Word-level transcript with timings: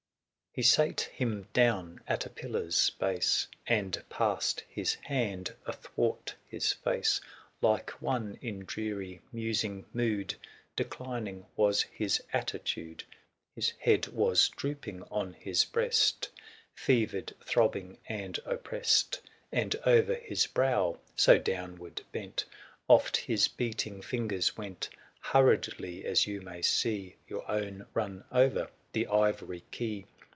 He 0.53 0.63
sate 0.63 0.99
him 1.15 1.47
down 1.53 2.01
at 2.09 2.25
a 2.25 2.29
pillar's 2.29 2.89
base, 2.89 3.47
And 3.67 4.03
passed 4.09 4.65
his 4.67 4.95
hand 4.95 5.55
athwart 5.65 6.35
his 6.45 6.73
face; 6.73 7.21
Like 7.61 7.89
one 8.01 8.37
in 8.41 8.65
dreary 8.65 9.21
musing 9.31 9.85
mood. 9.93 10.35
Declining 10.75 11.45
was 11.55 11.83
his 11.83 12.21
attitude; 12.33 13.05
465 13.55 13.55
His 13.55 13.69
head 13.79 14.07
was 14.13 14.49
drooping 14.49 15.03
on 15.03 15.31
his 15.35 15.63
breast, 15.63 16.27
Fevered, 16.75 17.33
throbbing, 17.45 17.97
and 18.07 18.37
opprest; 18.45 19.21
And 19.53 19.73
o'er 19.87 20.15
his 20.15 20.47
brow, 20.47 20.99
so 21.15 21.39
downward 21.39 22.01
bent. 22.11 22.43
Oft 22.89 23.15
his 23.15 23.47
beating 23.47 24.01
fingers 24.01 24.57
went. 24.57 24.89
Hurriedly, 25.21 26.03
as 26.03 26.27
you 26.27 26.41
may 26.41 26.61
see 26.61 27.15
470 27.29 27.29
Your 27.29 27.49
own 27.49 27.87
run 27.93 28.25
over 28.33 28.69
the 28.91 29.07
ivory 29.07 29.63
key. 29.71 30.07